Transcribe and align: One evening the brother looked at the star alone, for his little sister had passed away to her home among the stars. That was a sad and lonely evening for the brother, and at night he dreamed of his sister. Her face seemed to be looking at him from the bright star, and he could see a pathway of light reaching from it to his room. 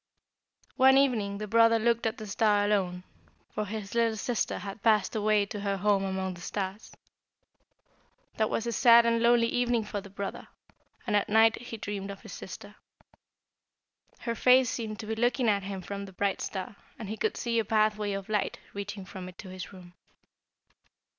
One 0.77 0.97
evening 0.97 1.37
the 1.37 1.45
brother 1.47 1.77
looked 1.77 2.07
at 2.07 2.17
the 2.17 2.25
star 2.25 2.65
alone, 2.65 3.03
for 3.53 3.65
his 3.67 3.93
little 3.93 4.17
sister 4.17 4.57
had 4.57 4.81
passed 4.81 5.15
away 5.15 5.45
to 5.45 5.59
her 5.59 5.77
home 5.77 6.03
among 6.03 6.33
the 6.33 6.41
stars. 6.41 6.91
That 8.37 8.49
was 8.49 8.65
a 8.65 8.71
sad 8.71 9.05
and 9.05 9.21
lonely 9.21 9.45
evening 9.45 9.83
for 9.83 10.01
the 10.01 10.09
brother, 10.09 10.47
and 11.05 11.15
at 11.15 11.29
night 11.29 11.61
he 11.61 11.77
dreamed 11.77 12.09
of 12.09 12.21
his 12.21 12.33
sister. 12.33 12.77
Her 14.21 14.33
face 14.33 14.71
seemed 14.71 14.97
to 15.01 15.05
be 15.05 15.13
looking 15.13 15.47
at 15.47 15.61
him 15.61 15.83
from 15.83 16.05
the 16.05 16.13
bright 16.13 16.41
star, 16.41 16.77
and 16.97 17.07
he 17.07 17.15
could 17.15 17.37
see 17.37 17.59
a 17.59 17.63
pathway 17.63 18.13
of 18.13 18.27
light 18.27 18.57
reaching 18.73 19.05
from 19.05 19.29
it 19.29 19.37
to 19.37 19.49
his 19.49 19.71
room. 19.71 19.93